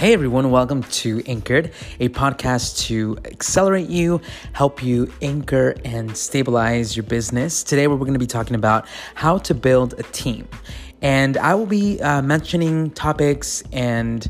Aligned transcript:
Hey 0.00 0.14
everyone, 0.14 0.50
welcome 0.50 0.82
to 0.82 1.22
Anchored, 1.26 1.72
a 2.00 2.08
podcast 2.08 2.86
to 2.86 3.18
accelerate 3.26 3.90
you, 3.90 4.22
help 4.54 4.82
you 4.82 5.12
anchor 5.20 5.74
and 5.84 6.16
stabilize 6.16 6.96
your 6.96 7.02
business. 7.02 7.62
Today 7.62 7.86
we're 7.86 7.98
going 7.98 8.14
to 8.14 8.18
be 8.18 8.26
talking 8.26 8.56
about 8.56 8.88
how 9.14 9.36
to 9.36 9.52
build 9.52 9.92
a 9.98 10.02
team. 10.04 10.48
And 11.02 11.36
I 11.36 11.54
will 11.54 11.66
be 11.66 12.00
uh, 12.00 12.22
mentioning 12.22 12.92
topics 12.92 13.62
and 13.72 14.26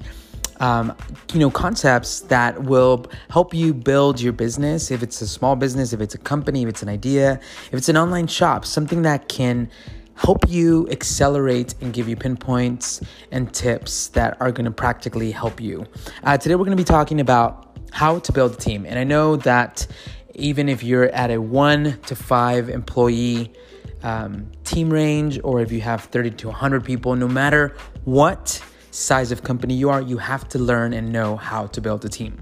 um, 0.59 0.93
you 1.33 1.39
know 1.39 1.53
concepts 1.53 2.23
that 2.23 2.65
will 2.65 3.07
help 3.29 3.55
you 3.55 3.73
build 3.73 4.21
your 4.21 4.33
business 4.33 4.91
if 4.91 5.05
it's 5.05 5.23
a 5.23 5.29
small 5.29 5.55
business 5.55 5.93
if 5.95 6.03
it's 6.03 6.15
a 6.15 6.19
company 6.19 6.65
if 6.65 6.69
it's 6.69 6.83
an 6.83 6.89
idea 6.91 7.41
if 7.73 7.75
it's 7.75 7.89
an 7.89 7.97
online 7.97 8.27
shop 8.27 8.67
something 8.67 9.01
that 9.01 9.31
can 9.31 9.71
help 10.21 10.47
you 10.51 10.87
accelerate 10.91 11.75
and 11.81 11.95
give 11.95 12.07
you 12.07 12.15
pinpoints 12.15 13.01
and 13.33 13.55
tips 13.55 14.09
that 14.09 14.37
are 14.39 14.53
going 14.53 14.67
to 14.67 14.71
practically 14.71 15.31
help 15.31 15.59
you. 15.63 15.87
Uh, 16.25 16.37
today, 16.37 16.55
we're 16.57 16.67
going 16.67 16.77
to 16.77 16.85
be 16.85 16.85
talking 16.85 17.21
about 17.21 17.79
how 17.91 18.19
to 18.19 18.31
build 18.31 18.53
a 18.53 18.57
team. 18.57 18.85
And 18.85 18.99
I 18.99 19.05
know 19.05 19.37
that 19.37 19.87
even 20.35 20.69
if 20.69 20.83
you're 20.83 21.07
at 21.07 21.31
a 21.31 21.41
one 21.41 21.99
to 22.03 22.15
five 22.15 22.69
employee 22.69 23.51
um, 24.03 24.51
team 24.63 24.93
range, 24.93 25.41
or 25.43 25.63
if 25.63 25.73
you 25.73 25.81
have 25.81 26.03
30 26.05 26.33
to 26.33 26.49
100 26.49 26.85
people, 26.85 27.17
no 27.17 27.27
matter 27.27 27.75
what 28.05 28.63
size 28.91 29.33
of 29.33 29.43
company 29.43 29.73
you 29.73 29.89
are, 29.89 30.03
you 30.03 30.19
have 30.19 30.47
to 30.51 30.59
learn 30.59 30.93
and 30.93 31.11
know 31.11 31.37
how 31.37 31.67
to 31.69 31.81
build 31.81 32.05
a 32.05 32.11
team. 32.11 32.39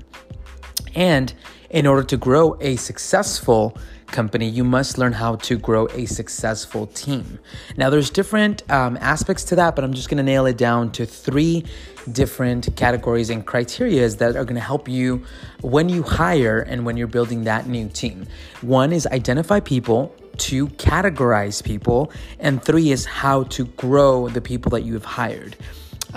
And 0.96 1.32
in 1.70 1.86
order 1.86 2.02
to 2.02 2.16
grow 2.16 2.56
a 2.60 2.74
successful 2.74 3.78
company, 4.12 4.48
you 4.48 4.64
must 4.64 4.98
learn 4.98 5.12
how 5.12 5.36
to 5.36 5.56
grow 5.56 5.86
a 5.88 6.06
successful 6.06 6.86
team. 6.88 7.38
Now, 7.76 7.90
there's 7.90 8.10
different 8.10 8.68
um, 8.70 8.98
aspects 9.00 9.44
to 9.44 9.56
that, 9.56 9.74
but 9.74 9.84
I'm 9.84 9.94
just 9.94 10.08
going 10.08 10.18
to 10.18 10.22
nail 10.22 10.46
it 10.46 10.56
down 10.56 10.92
to 10.92 11.06
three 11.06 11.64
different 12.10 12.74
categories 12.76 13.30
and 13.30 13.46
criterias 13.46 14.18
that 14.18 14.36
are 14.36 14.44
going 14.44 14.54
to 14.54 14.60
help 14.60 14.88
you 14.88 15.24
when 15.60 15.88
you 15.88 16.02
hire 16.02 16.60
and 16.60 16.84
when 16.84 16.96
you're 16.96 17.06
building 17.06 17.44
that 17.44 17.66
new 17.66 17.88
team. 17.88 18.26
One 18.60 18.92
is 18.92 19.06
identify 19.06 19.60
people. 19.60 20.14
Two, 20.36 20.68
categorize 20.68 21.62
people. 21.62 22.12
And 22.38 22.62
three 22.62 22.90
is 22.90 23.04
how 23.04 23.44
to 23.44 23.64
grow 23.64 24.28
the 24.28 24.40
people 24.40 24.70
that 24.70 24.82
you 24.82 24.94
have 24.94 25.04
hired 25.04 25.56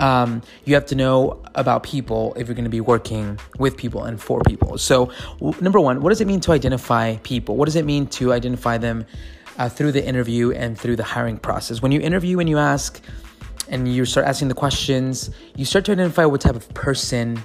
um, 0.02 0.42
you 0.64 0.74
have 0.74 0.86
to 0.86 0.96
know 0.96 1.40
about 1.54 1.84
people 1.84 2.34
if 2.36 2.48
you're 2.48 2.56
going 2.56 2.64
to 2.64 2.70
be 2.70 2.80
working 2.80 3.38
with 3.58 3.76
people 3.76 4.02
and 4.02 4.20
for 4.20 4.42
people. 4.42 4.76
So, 4.76 5.12
w- 5.38 5.54
number 5.62 5.78
one, 5.78 6.02
what 6.02 6.08
does 6.08 6.20
it 6.20 6.26
mean 6.26 6.40
to 6.40 6.52
identify 6.52 7.16
people? 7.18 7.56
What 7.56 7.66
does 7.66 7.76
it 7.76 7.84
mean 7.84 8.08
to 8.08 8.32
identify 8.32 8.78
them 8.78 9.06
uh, 9.58 9.68
through 9.68 9.92
the 9.92 10.04
interview 10.04 10.50
and 10.50 10.76
through 10.76 10.96
the 10.96 11.04
hiring 11.04 11.38
process? 11.38 11.80
When 11.80 11.92
you 11.92 12.00
interview 12.00 12.40
and 12.40 12.48
you 12.48 12.58
ask 12.58 13.00
and 13.68 13.86
you 13.86 14.04
start 14.04 14.26
asking 14.26 14.48
the 14.48 14.54
questions, 14.54 15.30
you 15.54 15.64
start 15.64 15.84
to 15.84 15.92
identify 15.92 16.24
what 16.24 16.40
type 16.40 16.56
of 16.56 16.68
person 16.74 17.40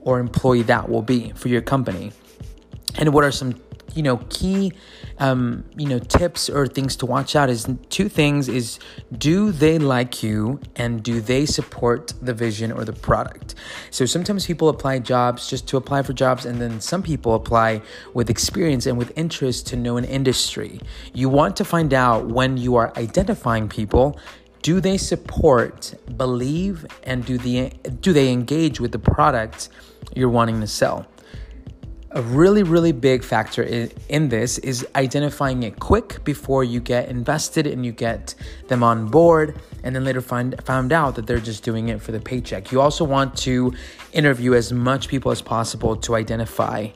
or 0.00 0.18
employee 0.18 0.62
that 0.62 0.88
will 0.88 1.02
be 1.02 1.30
for 1.36 1.46
your 1.46 1.62
company. 1.62 2.10
And 2.96 3.14
what 3.14 3.22
are 3.22 3.30
some 3.30 3.54
you 3.94 4.02
know 4.02 4.16
key 4.30 4.72
um, 5.18 5.64
you 5.76 5.86
know 5.88 5.98
tips 5.98 6.48
or 6.48 6.66
things 6.66 6.96
to 6.96 7.06
watch 7.06 7.36
out 7.36 7.48
is 7.48 7.68
two 7.88 8.08
things 8.08 8.48
is 8.48 8.78
do 9.16 9.52
they 9.52 9.78
like 9.78 10.22
you 10.22 10.60
and 10.76 11.02
do 11.02 11.20
they 11.20 11.46
support 11.46 12.12
the 12.20 12.34
vision 12.34 12.72
or 12.72 12.84
the 12.84 12.92
product? 12.92 13.54
So 13.90 14.06
sometimes 14.06 14.46
people 14.46 14.68
apply 14.68 15.00
jobs 15.00 15.48
just 15.48 15.68
to 15.68 15.76
apply 15.76 16.02
for 16.02 16.12
jobs 16.12 16.46
and 16.46 16.60
then 16.60 16.80
some 16.80 17.02
people 17.02 17.34
apply 17.34 17.82
with 18.12 18.30
experience 18.30 18.86
and 18.86 18.98
with 18.98 19.12
interest 19.16 19.66
to 19.68 19.76
know 19.76 19.96
an 19.96 20.04
industry. 20.04 20.80
You 21.12 21.28
want 21.28 21.56
to 21.56 21.64
find 21.64 21.94
out 21.94 22.26
when 22.26 22.56
you 22.56 22.76
are 22.76 22.92
identifying 22.96 23.68
people 23.68 24.18
do 24.62 24.80
they 24.80 24.96
support 24.96 25.94
believe 26.16 26.86
and 27.02 27.24
do 27.26 27.36
the 27.36 27.70
do 28.00 28.14
they 28.14 28.32
engage 28.32 28.80
with 28.80 28.92
the 28.92 28.98
product 28.98 29.68
you're 30.14 30.30
wanting 30.30 30.58
to 30.60 30.66
sell 30.66 31.06
a 32.14 32.22
really, 32.22 32.62
really 32.62 32.92
big 32.92 33.24
factor 33.24 33.64
in, 33.64 33.90
in, 34.08 34.28
this 34.28 34.58
is 34.58 34.86
identifying 34.94 35.64
it 35.64 35.80
quick 35.80 36.22
before 36.22 36.62
you 36.62 36.78
get 36.78 37.08
invested 37.08 37.66
and 37.66 37.84
you 37.84 37.90
get 37.90 38.36
them 38.68 38.84
on 38.84 39.08
board, 39.08 39.58
and 39.82 39.96
then 39.96 40.04
later 40.04 40.20
find 40.20 40.54
found 40.64 40.92
out 40.92 41.16
that 41.16 41.26
they're 41.26 41.40
just 41.40 41.64
doing 41.64 41.88
it 41.88 42.00
for 42.00 42.12
the 42.12 42.20
paycheck. 42.20 42.70
You 42.70 42.80
also 42.80 43.04
want 43.04 43.36
to 43.38 43.74
interview 44.12 44.54
as 44.54 44.72
much 44.72 45.08
people 45.08 45.32
as 45.32 45.42
possible 45.42 45.96
to 45.96 46.14
identify 46.14 46.88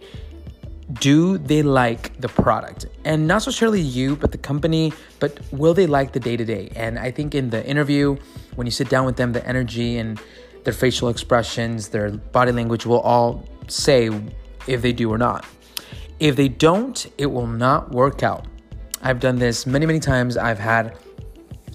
do 1.01 1.37
they 1.37 1.63
like 1.63 2.19
the 2.19 2.29
product 2.29 2.87
and 3.05 3.27
not 3.27 3.35
necessarily 3.35 3.81
you 3.81 4.17
but 4.17 4.33
the 4.33 4.39
company 4.39 4.91
but 5.21 5.39
will 5.53 5.75
they 5.75 5.87
like 5.87 6.13
the 6.13 6.21
day 6.21 6.35
to 6.35 6.47
day 6.47 6.71
and 6.75 6.99
i 6.99 7.11
think 7.11 7.35
in 7.35 7.51
the 7.51 7.63
interview 7.67 8.17
when 8.55 8.67
you 8.67 8.71
sit 8.71 8.89
down 8.89 9.05
with 9.05 9.17
them 9.17 9.33
the 9.35 9.47
energy 9.47 9.99
and 9.99 10.19
their 10.65 10.73
facial 10.73 11.11
expressions 11.11 11.91
their 11.91 12.11
body 12.11 12.53
language 12.53 12.87
will 12.87 13.01
all 13.01 13.47
say 13.67 14.09
if 14.69 14.83
they 14.83 14.93
do 14.93 15.11
or 15.11 15.19
not. 15.19 15.47
If 16.21 16.37
they 16.37 16.49
don't, 16.49 17.07
it 17.17 17.27
will 17.27 17.47
not 17.47 17.91
work 17.93 18.23
out. 18.23 18.47
I've 19.03 19.21
done 19.21 19.39
this 19.39 19.67
many, 19.67 19.87
many 19.87 20.01
times. 20.01 20.37
I've 20.37 20.59
had 20.59 20.97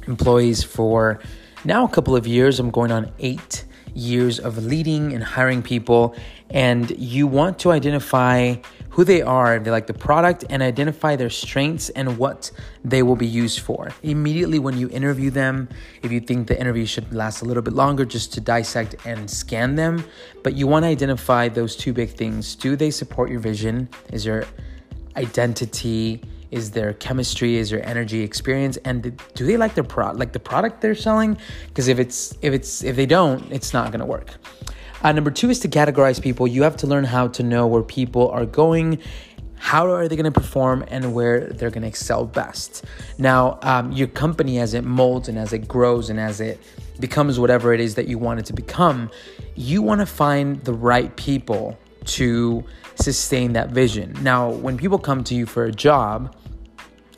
employees 0.08 0.64
for 0.64 1.20
now 1.64 1.86
a 1.86 1.90
couple 1.90 2.16
of 2.16 2.28
years. 2.28 2.60
I'm 2.60 2.70
going 2.70 2.92
on 2.92 3.12
eight 3.20 3.66
years 3.94 4.40
of 4.40 4.64
leading 4.66 5.14
and 5.14 5.24
hiring 5.24 5.62
people. 5.62 6.16
And 6.50 6.92
you 6.98 7.28
want 7.28 7.60
to 7.60 7.72
identify 7.72 8.56
who 8.90 9.04
they 9.04 9.24
are, 9.24 9.56
if 9.56 9.64
they 9.64 9.72
like 9.72 9.88
the 9.88 9.94
product, 9.94 10.46
and 10.52 10.62
identify 10.62 11.16
their 11.16 11.30
strengths 11.30 11.90
and 11.90 12.18
what 12.20 12.52
they 12.86 13.02
will 13.02 13.16
be 13.16 13.26
used 13.26 13.60
for. 13.62 13.92
Immediately 14.04 14.60
when 14.60 14.78
you 14.78 14.88
interview 14.90 15.32
them, 15.32 15.68
if 16.04 16.12
you 16.12 16.20
think 16.20 16.48
the 16.48 16.60
interview 16.60 16.86
should 16.86 17.12
last 17.12 17.42
a 17.42 17.46
little 17.46 17.64
bit 17.64 17.74
longer 17.74 18.06
just 18.06 18.34
to 18.34 18.42
dissect 18.42 18.96
and 19.06 19.30
scan 19.30 19.76
them, 19.76 20.04
but 20.44 20.54
you 20.54 20.68
want 20.68 20.84
to 20.84 20.90
identify 20.90 21.50
those 21.50 21.76
two 21.76 21.92
big 21.92 22.12
things. 22.12 22.56
Do 22.56 22.76
they 22.76 22.92
support 22.92 23.32
your 23.32 23.40
vision? 23.40 23.90
Is 24.12 24.26
your 24.26 24.46
identity? 25.18 26.22
Is 26.54 26.72
their 26.72 26.94
chemistry? 26.94 27.58
Is 27.58 27.72
their 27.72 27.86
energy, 27.86 28.22
experience? 28.22 28.78
And 28.86 29.20
do 29.34 29.46
they 29.46 29.58
like 29.58 29.74
their 29.74 29.84
product, 29.84 30.20
like 30.20 30.34
the 30.34 30.40
product 30.40 30.82
they're 30.82 30.96
selling? 30.96 31.38
Because 31.68 31.88
if 31.88 32.00
it's 32.00 32.38
if 32.42 32.54
it's 32.54 32.84
if 32.84 32.96
they 32.96 33.08
don't, 33.08 33.52
it's 33.52 33.74
not 33.74 33.92
gonna 33.92 34.06
work. 34.06 34.36
Uh, 35.02 35.12
number 35.12 35.32
two 35.32 35.50
is 35.50 35.60
to 35.60 35.68
categorize 35.68 36.22
people. 36.22 36.48
You 36.48 36.64
have 36.64 36.78
to 36.78 36.88
learn 36.88 37.04
how 37.04 37.28
to 37.30 37.44
know 37.44 37.68
where 37.68 37.84
people 37.84 38.30
are 38.30 38.46
going 38.46 39.00
how 39.64 39.90
are 39.90 40.10
they 40.10 40.18
going 40.18 40.26
to 40.26 40.40
perform 40.42 40.84
and 40.90 41.14
where 41.14 41.48
they're 41.52 41.70
going 41.70 41.84
to 41.84 41.88
excel 41.88 42.26
best 42.26 42.84
now 43.18 43.58
um, 43.62 43.94
your 43.94 44.10
company 44.10 44.60
as 44.60 44.74
it 44.74 44.84
molds 44.84 45.30
and 45.30 45.40
as 45.40 45.54
it 45.54 45.70
grows 45.70 46.10
and 46.10 46.20
as 46.20 46.42
it 46.42 46.60
becomes 47.00 47.40
whatever 47.40 47.74
it 47.74 47.80
is 47.80 47.96
that 47.96 48.06
you 48.06 48.18
want 48.18 48.42
it 48.42 48.46
to 48.46 48.52
become 48.52 49.10
you 49.56 49.82
want 49.82 50.02
to 50.02 50.06
find 50.06 50.62
the 50.66 50.74
right 50.74 51.16
people 51.16 51.80
to 52.04 52.62
sustain 52.96 53.54
that 53.54 53.70
vision 53.70 54.14
now 54.22 54.52
when 54.52 54.78
people 54.78 55.00
come 55.00 55.24
to 55.24 55.34
you 55.34 55.46
for 55.46 55.64
a 55.64 55.72
job 55.72 56.36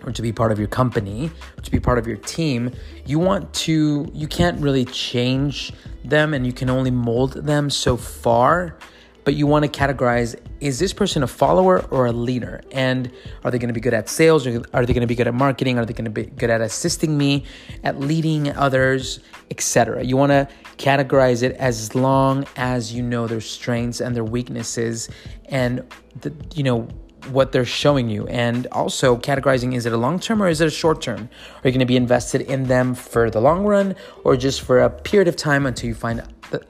or 0.05 0.11
to 0.11 0.21
be 0.21 0.31
part 0.31 0.51
of 0.51 0.59
your 0.59 0.67
company, 0.67 1.31
to 1.61 1.71
be 1.71 1.79
part 1.79 1.97
of 1.97 2.07
your 2.07 2.17
team, 2.17 2.71
you 3.05 3.19
want 3.19 3.53
to, 3.53 4.09
you 4.13 4.27
can't 4.27 4.61
really 4.61 4.85
change 4.85 5.73
them 6.03 6.33
and 6.33 6.45
you 6.45 6.53
can 6.53 6.69
only 6.69 6.91
mold 6.91 7.33
them 7.33 7.69
so 7.69 7.97
far. 7.97 8.77
But 9.23 9.33
you 9.33 9.47
want 9.47 9.65
to 9.65 9.71
categorize 9.71 10.39
is 10.61 10.77
this 10.77 10.93
person 10.93 11.23
a 11.23 11.27
follower 11.27 11.83
or 11.89 12.05
a 12.05 12.11
leader? 12.11 12.61
And 12.71 13.11
are 13.43 13.49
they 13.49 13.57
going 13.57 13.69
to 13.69 13.73
be 13.73 13.81
good 13.81 13.93
at 13.93 14.07
sales? 14.07 14.45
Or 14.45 14.63
are 14.73 14.85
they 14.85 14.93
going 14.93 15.01
to 15.01 15.07
be 15.07 15.15
good 15.15 15.27
at 15.27 15.33
marketing? 15.33 15.79
Are 15.79 15.85
they 15.85 15.93
going 15.93 16.05
to 16.05 16.11
be 16.11 16.25
good 16.25 16.51
at 16.51 16.61
assisting 16.61 17.17
me, 17.17 17.43
at 17.83 17.99
leading 17.99 18.51
others, 18.51 19.19
etc.? 19.49 20.03
You 20.03 20.15
want 20.15 20.31
to 20.31 20.47
categorize 20.77 21.41
it 21.41 21.55
as 21.57 21.95
long 21.95 22.45
as 22.55 22.93
you 22.93 23.01
know 23.01 23.25
their 23.25 23.41
strengths 23.41 23.99
and 23.99 24.15
their 24.15 24.23
weaknesses 24.23 25.09
and 25.45 25.83
the, 26.21 26.31
you 26.53 26.63
know 26.63 26.87
what 27.31 27.51
they're 27.51 27.65
showing 27.65 28.09
you. 28.09 28.27
And 28.27 28.67
also 28.71 29.17
categorizing 29.17 29.75
is 29.75 29.85
it 29.85 29.93
a 29.93 29.97
long 29.97 30.19
term 30.19 30.41
or 30.41 30.47
is 30.47 30.61
it 30.61 30.67
a 30.67 30.71
short 30.71 31.01
term? 31.01 31.29
Are 31.63 31.67
you 31.67 31.71
going 31.71 31.79
to 31.79 31.85
be 31.85 31.97
invested 31.97 32.41
in 32.41 32.63
them 32.63 32.95
for 32.95 33.29
the 33.29 33.41
long 33.41 33.65
run 33.65 33.95
or 34.23 34.37
just 34.37 34.61
for 34.61 34.79
a 34.79 34.89
period 34.89 35.27
of 35.27 35.35
time 35.35 35.65
until 35.65 35.87
you 35.87 35.95
find 35.95 36.23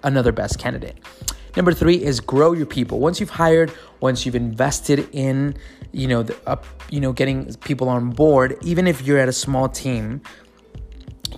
another 0.04 0.32
best 0.32 0.60
candidate? 0.60 0.98
Number 1.56 1.72
three 1.72 2.04
is 2.04 2.20
grow 2.20 2.52
your 2.52 2.66
people. 2.66 3.00
Once 3.00 3.20
you've 3.20 3.30
hired 3.30 3.72
once 4.00 4.26
you've 4.26 4.36
invested 4.36 5.08
in 5.14 5.56
you 5.92 6.08
know 6.08 6.24
the, 6.24 6.36
uh, 6.48 6.58
you 6.90 7.00
know 7.00 7.12
getting 7.12 7.54
people 7.70 7.90
on 7.90 8.12
board 8.12 8.58
even 8.62 8.88
if 8.88 9.02
you're 9.02 9.18
at 9.18 9.28
a 9.28 9.34
small 9.34 9.68
team 9.68 10.22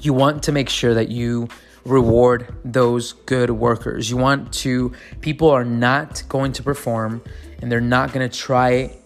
you 0.01 0.13
want 0.13 0.43
to 0.43 0.51
make 0.51 0.69
sure 0.69 0.93
that 0.93 1.09
you 1.09 1.47
reward 1.87 2.53
those 2.65 3.13
good 3.13 3.49
workers. 3.49 4.09
You 4.09 4.17
want 4.17 4.53
to, 4.55 4.91
people 5.21 5.49
are 5.49 5.65
not 5.65 6.23
going 6.27 6.51
to 6.53 6.63
perform 6.63 7.21
and 7.61 7.71
they're 7.71 7.81
not 7.81 8.13
going 8.13 8.27
to 8.27 8.37
try 8.37 8.97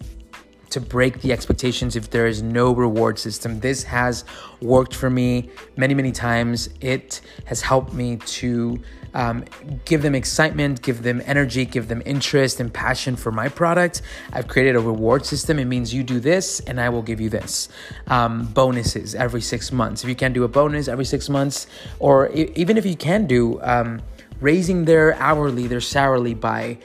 to 0.72 0.82
break 0.82 1.22
the 1.22 1.32
expectations 1.32 1.96
if 1.96 2.10
there 2.10 2.28
is 2.28 2.42
no 2.42 2.74
reward 2.74 3.20
system. 3.20 3.60
This 3.60 3.84
has 3.84 4.26
worked 4.62 4.96
for 4.96 5.10
me 5.10 5.50
many, 5.78 5.94
many 5.94 6.12
times. 6.12 6.70
It 6.82 7.22
has 7.46 7.62
helped 7.62 7.94
me 7.94 8.18
to 8.18 8.82
um, 9.14 9.44
give 9.86 10.02
them 10.02 10.16
excitement, 10.16 10.82
give 10.82 11.04
them 11.04 11.22
energy, 11.26 11.66
give 11.66 11.88
them 11.88 12.02
interest 12.06 12.60
and 12.60 12.74
passion 12.74 13.16
for 13.16 13.32
my 13.32 13.50
product. 13.50 14.02
I've 14.32 14.48
created 14.48 14.76
a 14.76 14.80
reward 14.80 15.26
system. 15.26 15.60
It 15.60 15.66
means 15.66 15.94
you 15.94 16.04
do 16.04 16.20
this 16.20 16.60
and 16.62 16.80
I 16.80 16.90
will 16.90 17.02
give 17.02 17.20
you 17.20 17.30
this. 17.30 17.70
Um, 18.08 18.46
bonuses 18.46 19.16
every 19.16 19.42
six 19.42 19.72
months. 19.72 20.04
If 20.04 20.10
you 20.10 20.16
can't 20.16 20.34
do 20.34 20.44
a 20.44 20.48
bonus 20.48 20.88
every 20.88 21.06
six 21.06 21.30
months, 21.30 21.68
or 22.00 22.30
even 22.32 22.78
if 22.78 22.86
you 22.86 22.96
can 22.96 23.26
do, 23.26 23.62
um, 23.62 24.02
raising 24.40 24.86
their 24.86 25.14
hourly, 25.16 25.68
their 25.68 25.82
salary 25.82 26.34
by, 26.34 26.78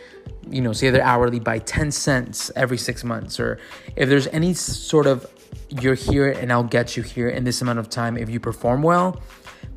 you 0.51 0.61
know, 0.61 0.73
say 0.73 0.91
their 0.91 1.03
hourly 1.03 1.41
by 1.41 1.59
10 1.59 1.91
cents 1.91 2.51
every 2.57 2.79
six 2.79 3.05
months, 3.05 3.41
or 3.41 3.59
if 3.97 4.09
there's 4.09 4.27
any 4.29 4.55
sort 4.55 5.07
of 5.07 5.27
you're 5.69 5.95
here 5.95 6.31
and 6.31 6.53
I'll 6.53 6.63
get 6.63 6.97
you 6.97 7.03
here 7.03 7.29
in 7.29 7.45
this 7.45 7.61
amount 7.61 7.79
of 7.79 7.89
time 7.89 8.17
if 8.17 8.31
you 8.31 8.39
perform 8.39 8.83
well, 8.83 9.21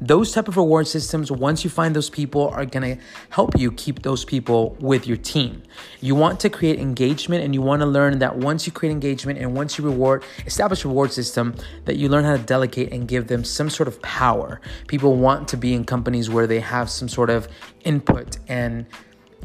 those 0.01 0.31
type 0.31 0.47
of 0.47 0.55
reward 0.55 0.87
systems 0.87 1.29
once 1.29 1.63
you 1.63 1.69
find 1.69 1.93
those 1.93 2.09
people 2.09 2.47
are 2.49 2.65
to 2.65 2.97
help 3.29 3.59
you 3.59 3.71
keep 3.73 4.01
those 4.01 4.23
people 4.23 4.77
with 4.79 5.05
your 5.05 5.17
team. 5.17 5.61
You 5.99 6.15
want 6.15 6.39
to 6.41 6.49
create 6.49 6.79
engagement 6.79 7.43
and 7.43 7.53
you 7.53 7.61
want 7.61 7.81
to 7.81 7.85
learn 7.85 8.19
that 8.19 8.37
once 8.37 8.65
you 8.65 8.71
create 8.71 8.93
engagement 8.93 9.39
and 9.39 9.55
once 9.55 9.77
you 9.77 9.83
reward 9.83 10.23
establish 10.45 10.85
a 10.85 10.87
reward 10.87 11.11
system 11.11 11.53
that 11.83 11.97
you 11.97 12.07
learn 12.07 12.23
how 12.23 12.37
to 12.37 12.43
delegate 12.43 12.93
and 12.93 13.09
give 13.09 13.27
them 13.27 13.43
some 13.43 13.69
sort 13.69 13.87
of 13.87 14.01
power. 14.01 14.61
People 14.87 15.15
want 15.15 15.49
to 15.49 15.57
be 15.57 15.73
in 15.73 15.83
companies 15.83 16.29
where 16.29 16.47
they 16.47 16.61
have 16.61 16.89
some 16.89 17.09
sort 17.09 17.29
of 17.29 17.49
input 17.83 18.37
and 18.47 18.85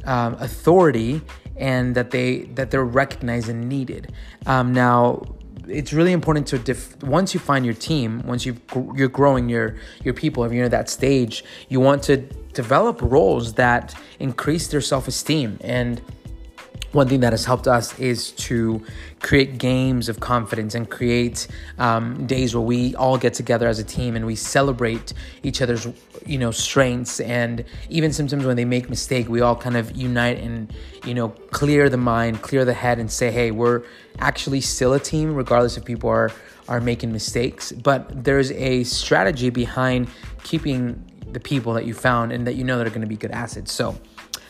um, 0.05 0.35
authority 0.35 1.23
and 1.57 1.95
that 1.95 2.11
they 2.11 2.43
that 2.55 2.71
they're 2.71 2.85
recognized 2.85 3.49
and 3.49 3.69
needed. 3.69 4.13
Um, 4.47 4.73
now 4.73 5.23
it's 5.69 5.93
really 5.93 6.13
important 6.13 6.47
to 6.49 6.59
def- 6.59 7.03
once 7.03 7.33
you 7.33 7.41
find 7.41 7.65
your 7.65 7.75
team, 7.75 8.23
once 8.27 8.45
you 8.45 8.57
you're 8.95 9.09
growing 9.09 9.49
your 9.49 9.77
your 10.03 10.15
people, 10.15 10.45
if 10.45 10.53
you're 10.53 10.67
at 10.67 10.71
that 10.71 10.89
stage, 10.89 11.45
you 11.69 11.81
want 11.81 12.03
to 12.05 12.19
develop 12.53 13.01
roles 13.03 13.55
that 13.55 13.95
increase 14.19 14.69
their 14.69 14.81
self 14.81 15.09
esteem 15.09 15.59
and 15.61 16.01
one 16.95 17.09
thing 17.09 17.21
that 17.21 17.33
has 17.33 17.45
helped 17.45 17.67
us 17.67 17.99
is 17.99 18.31
to 18.33 18.85
create 19.21 19.59
games 19.59 20.09
of 20.09 20.21
confidence 20.21 20.75
and 20.75 20.89
create 20.89 21.49
um, 21.79 22.27
days 22.27 22.55
where 22.55 22.63
we 22.63 22.95
all 22.97 23.19
get 23.19 23.35
together 23.35 23.69
as 23.69 23.79
a 23.79 23.85
team 23.85 24.17
and 24.17 24.25
we 24.25 24.37
celebrate 24.37 25.13
each 25.43 25.61
other's 25.61 25.87
you 26.25 26.39
know 26.39 26.51
strengths 26.51 27.21
and 27.21 27.65
even 27.91 28.13
sometimes 28.13 28.45
when 28.47 28.57
they 28.57 28.65
make 28.65 28.89
mistake 28.89 29.29
we 29.29 29.41
all 29.41 29.57
kind 29.57 29.77
of 29.77 29.95
unite 29.97 30.39
and 30.39 30.73
you 31.05 31.13
know 31.13 31.29
clear 31.51 31.91
the 31.91 31.97
mind 31.97 32.41
clear 32.41 32.65
the 32.65 32.73
head 32.73 32.99
and 32.99 33.11
say 33.11 33.31
hey 33.31 33.51
we're 33.51 33.83
actually 34.21 34.61
still 34.61 34.95
a 34.95 35.01
team 35.01 35.35
regardless 35.35 35.77
if 35.77 35.85
people 35.85 36.09
are 36.09 36.31
are 36.69 36.81
making 36.81 37.13
mistakes. 37.13 37.73
But 37.73 38.25
there's 38.25 38.51
a 38.53 38.85
strategy 38.85 39.51
behind 39.51 40.09
keeping 40.43 41.03
the 41.33 41.41
people 41.41 41.73
that 41.75 41.85
you 41.85 41.95
found 41.95 42.33
and 42.33 42.47
that 42.47 42.55
you 42.55 42.65
know 42.65 42.79
that 42.79 42.87
are 42.87 42.91
going 42.91 43.03
to 43.03 43.07
be 43.07 43.17
good 43.17 43.33
assets. 43.33 43.73
So 43.73 43.97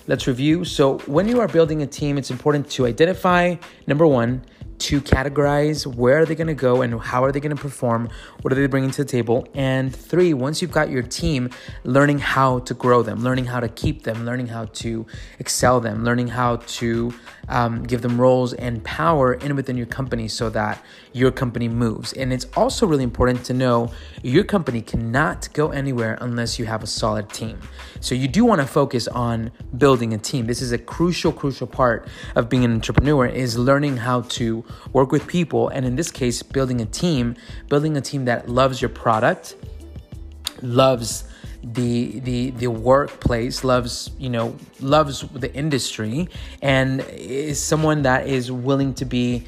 Let's 0.07 0.27
review. 0.27 0.67
So, 0.67 0.99
when 1.07 1.29
you 1.29 1.41
are 1.41 1.49
building 1.49 1.81
a 1.81 1.87
team, 1.87 2.19
it's 2.19 2.31
important 2.31 2.69
to 2.73 2.85
identify 2.85 3.57
number 3.87 4.07
one, 4.07 4.45
to 4.79 5.01
categorize 5.01 5.87
where 5.87 6.19
are 6.19 6.27
they 6.27 6.35
going 6.35 6.47
to 6.47 6.55
go 6.55 6.83
and 6.83 7.01
how 7.01 7.25
are 7.25 7.33
they 7.33 7.41
going 7.41 7.55
to 7.55 7.61
perform 7.61 8.09
what 8.43 8.53
are 8.53 8.57
they 8.57 8.67
bringing 8.67 8.91
to 8.91 9.05
the 9.05 9.11
table 9.11 9.47
and 9.55 9.95
three 9.95 10.35
once 10.35 10.61
you've 10.61 10.73
got 10.73 10.91
your 10.91 11.03
team 11.03 11.51
learning 11.85 12.19
how 12.19 12.59
to 12.61 12.75
grow 12.75 13.03
them 13.03 13.21
learning 13.21 13.45
how 13.45 13.61
to 13.61 13.69
keep 13.69 14.03
them 14.03 14.25
learning 14.25 14.47
how 14.47 14.65
to 14.67 15.07
excel 15.39 15.81
them 15.81 16.05
learning 16.05 16.29
how 16.29 16.57
to 16.67 17.13
um, 17.49 17.83
give 17.83 18.03
them 18.03 18.21
roles 18.21 18.53
and 18.55 18.83
power 18.85 19.35
in 19.35 19.57
within 19.57 19.77
your 19.77 19.87
company 19.87 20.29
so 20.29 20.49
that 20.51 20.83
your 21.13 21.31
company 21.31 21.69
moves. 21.69 22.13
And 22.13 22.33
it's 22.33 22.47
also 22.57 22.87
really 22.87 23.05
important 23.05 23.45
to 23.45 23.55
know 23.55 23.91
your 24.23 24.45
company 24.45 24.81
cannot 24.81 25.49
go 25.53 25.71
anywhere 25.71 26.19
unless 26.21 26.59
you 26.59 26.65
have 26.67 26.83
a 26.83 26.87
solid 26.87 27.31
team. 27.31 27.59
So 28.01 28.15
you 28.15 28.29
do 28.29 28.45
want 28.45 28.61
to 28.61 28.67
focus 28.67 29.09
on 29.09 29.53
building 29.79 30.13
a 30.13 30.19
team. 30.19 30.47
This 30.47 30.61
is 30.61 30.73
a 30.73 30.79
crucial 30.79 31.33
crucial 31.33 31.67
part 31.67 32.09
of 32.35 32.49
being 32.49 32.65
an 32.65 32.73
entrepreneur 32.73 33.27
is 33.27 33.57
learning 33.59 33.99
how 33.99 34.23
to 34.23 34.65
work 34.93 35.13
with 35.13 35.27
people, 35.27 35.69
and 35.69 35.85
in 35.85 35.97
this 35.97 36.11
case, 36.11 36.43
building 36.43 36.81
a 36.81 36.87
team, 36.87 37.37
building 37.69 37.97
a 37.97 38.01
team 38.01 38.25
that 38.27 38.49
loves 38.49 38.81
your 38.81 38.89
product, 38.89 39.57
loves 40.63 41.25
the 41.73 42.21
the 42.21 42.51
the 42.51 42.67
workplace 42.67 43.65
loves 43.65 44.11
you 44.19 44.29
know 44.29 44.55
loves 44.81 45.23
the 45.33 45.53
industry 45.55 46.29
and 46.61 47.01
is 47.09 47.59
someone 47.59 48.03
that 48.03 48.27
is 48.27 48.53
willing 48.53 48.93
to 48.93 49.07
be 49.07 49.47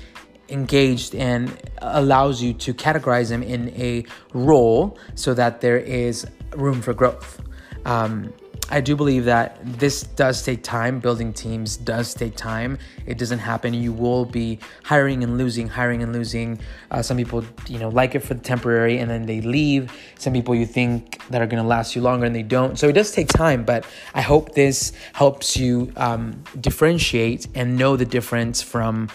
engaged 0.49 1.15
and 1.15 1.55
allows 1.79 2.41
you 2.41 2.55
to 2.55 2.73
categorize 2.73 3.29
them 3.29 3.43
in 3.43 3.69
a 3.77 4.05
role 4.33 4.97
so 5.15 5.35
that 5.35 5.61
there 5.61 5.79
is 5.79 6.27
room 6.55 6.81
for 6.81 6.95
growth 6.95 7.43
um, 7.87 8.33
I 8.69 8.81
do 8.81 8.97
believe 8.97 9.27
that 9.27 9.59
this 9.65 10.03
does 10.03 10.43
take 10.43 10.65
time. 10.65 10.99
Building 10.99 11.33
teams 11.33 11.77
does 11.77 12.15
take 12.15 12.35
time. 12.35 12.79
It 13.07 13.17
doesn't 13.17 13.39
happen. 13.39 13.73
You 13.75 13.93
will 13.93 14.25
be 14.25 14.59
hiring 14.83 15.23
and 15.23 15.39
losing, 15.39 15.69
hiring 15.69 16.03
and 16.03 16.13
losing. 16.13 16.59
Uh, 16.91 17.01
some 17.01 17.17
people, 17.17 17.45
you 17.69 17.79
know, 17.79 17.91
like 17.91 18.17
it 18.17 18.21
for 18.21 18.35
the 18.35 18.41
temporary 18.41 18.99
and 18.99 19.09
then 19.09 19.25
they 19.25 19.41
leave. 19.41 19.93
Some 20.19 20.33
people 20.33 20.53
you 20.53 20.67
think 20.67 21.25
that 21.29 21.41
are 21.41 21.47
going 21.47 21.63
to 21.63 21.69
last 21.69 21.95
you 21.95 22.03
longer 22.03 22.27
and 22.27 22.35
they 22.35 22.43
don't. 22.43 22.77
So 22.77 22.89
it 22.89 22.95
does 22.95 23.13
take 23.13 23.29
time, 23.29 23.65
but 23.65 23.87
I 24.15 24.21
hope 24.21 24.55
this 24.55 24.93
helps 25.13 25.57
you 25.57 25.93
um, 25.97 26.43
differentiate 26.61 27.47
and 27.55 27.79
know 27.79 27.97
the 27.97 28.05
difference 28.05 28.63
from, 28.63 29.09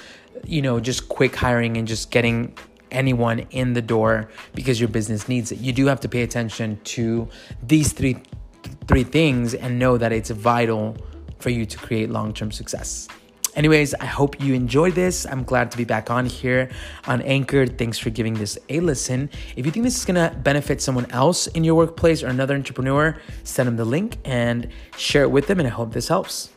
you 0.45 0.62
know, 0.62 0.79
just 0.79 1.09
quick 1.09 1.35
hiring 1.35 1.75
and 1.75 1.85
just 1.85 2.09
getting 2.09 2.56
anyone 2.89 3.39
in 3.51 3.73
the 3.73 3.81
door 3.81 4.29
because 4.56 4.79
your 4.79 4.89
business 4.89 5.27
needs 5.27 5.51
it. 5.51 5.59
You 5.59 5.73
do 5.73 5.88
have 5.88 6.00
to 6.01 6.09
pay 6.09 6.23
attention 6.23 6.79
to 6.83 7.27
these 7.63 7.91
three 7.91 8.18
three 8.91 9.03
things 9.05 9.53
and 9.53 9.79
know 9.79 9.97
that 9.97 10.11
it's 10.11 10.31
vital 10.31 10.97
for 11.39 11.49
you 11.49 11.65
to 11.65 11.77
create 11.77 12.09
long 12.09 12.33
term 12.33 12.51
success. 12.51 13.07
Anyways, 13.55 13.93
I 13.93 14.05
hope 14.05 14.41
you 14.41 14.53
enjoyed 14.53 14.95
this. 14.95 15.25
I'm 15.25 15.45
glad 15.45 15.71
to 15.71 15.77
be 15.77 15.85
back 15.85 16.11
on 16.11 16.25
here 16.25 16.69
on 17.07 17.21
Anchor. 17.21 17.65
Thanks 17.65 17.97
for 17.97 18.09
giving 18.09 18.33
this 18.33 18.57
a 18.67 18.81
listen. 18.81 19.29
If 19.55 19.65
you 19.65 19.71
think 19.71 19.85
this 19.85 19.95
is 19.95 20.03
gonna 20.03 20.38
benefit 20.43 20.81
someone 20.81 21.09
else 21.11 21.47
in 21.47 21.63
your 21.63 21.75
workplace 21.75 22.21
or 22.21 22.27
another 22.27 22.53
entrepreneur, 22.53 23.15
send 23.45 23.67
them 23.67 23.77
the 23.77 23.85
link 23.85 24.17
and 24.25 24.67
share 24.97 25.23
it 25.23 25.31
with 25.31 25.47
them, 25.47 25.59
and 25.59 25.67
I 25.67 25.71
hope 25.71 25.94
this 25.94 26.09
helps. 26.09 26.49